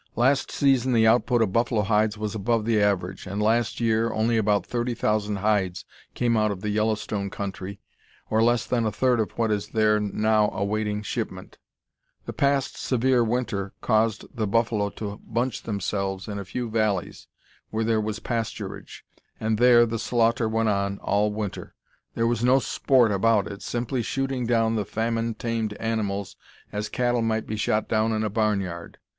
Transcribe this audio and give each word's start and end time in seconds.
Last 0.15 0.49
season 0.51 0.93
the 0.93 1.05
output 1.05 1.43
of 1.43 1.53
buffalo 1.53 1.83
hides 1.83 2.17
was 2.17 2.33
above 2.33 2.65
the 2.65 2.81
average, 2.81 3.27
and 3.27 3.39
last 3.39 3.79
year 3.79 4.11
only 4.11 4.35
about 4.35 4.65
thirty 4.65 4.95
thousand 4.95 5.35
hides 5.35 5.85
came 6.15 6.35
out 6.35 6.49
of 6.49 6.61
the 6.61 6.71
Yellowstone 6.71 7.29
country, 7.29 7.79
or 8.27 8.41
less 8.41 8.65
than 8.65 8.83
a 8.87 8.91
third 8.91 9.19
of 9.19 9.29
what 9.37 9.51
is 9.51 9.67
there 9.67 9.99
now 9.99 10.49
awaiting 10.55 11.03
shipment 11.03 11.59
The 12.25 12.33
past 12.33 12.77
severe 12.77 13.23
winter 13.23 13.73
caused 13.81 14.25
the 14.35 14.47
buffalo 14.47 14.89
to 14.89 15.19
bunch 15.23 15.61
themselves 15.61 16.27
in 16.27 16.39
a 16.39 16.45
few 16.45 16.67
valleys 16.71 17.27
where 17.69 17.83
there 17.83 18.01
was 18.01 18.17
pasturage, 18.17 19.01
and 19.39 19.59
there 19.59 19.85
the 19.85 19.99
slaughter 19.99 20.49
went 20.49 20.69
on 20.69 20.97
all 20.97 21.31
winter. 21.31 21.75
There 22.15 22.25
was 22.25 22.43
no 22.43 22.57
sport 22.57 23.11
about 23.11 23.45
it, 23.45 23.61
simply 23.61 24.01
shooting 24.01 24.47
down 24.47 24.75
the 24.77 24.83
famine 24.83 25.35
tamed 25.35 25.73
animals 25.73 26.37
as 26.71 26.89
cattle 26.89 27.21
might 27.21 27.45
be 27.45 27.55
shot 27.55 27.87
down 27.87 28.13
in 28.13 28.23
a 28.23 28.31
barn 28.31 28.61
yard. 28.61 28.97